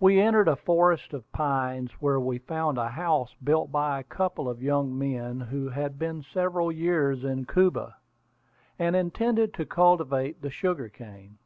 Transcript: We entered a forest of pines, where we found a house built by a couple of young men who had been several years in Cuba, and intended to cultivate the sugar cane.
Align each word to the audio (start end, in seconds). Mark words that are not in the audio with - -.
We 0.00 0.18
entered 0.18 0.48
a 0.48 0.56
forest 0.56 1.12
of 1.12 1.30
pines, 1.32 1.90
where 2.00 2.18
we 2.18 2.38
found 2.38 2.78
a 2.78 2.88
house 2.88 3.34
built 3.44 3.70
by 3.70 4.00
a 4.00 4.04
couple 4.04 4.48
of 4.48 4.62
young 4.62 4.96
men 4.98 5.38
who 5.38 5.68
had 5.68 5.98
been 5.98 6.22
several 6.22 6.72
years 6.72 7.24
in 7.24 7.44
Cuba, 7.44 7.96
and 8.78 8.96
intended 8.96 9.52
to 9.52 9.66
cultivate 9.66 10.40
the 10.40 10.48
sugar 10.48 10.88
cane. 10.88 11.36